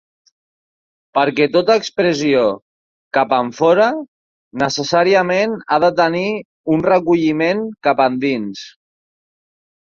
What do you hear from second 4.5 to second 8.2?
necessàriament ha de tenir un recolliment cap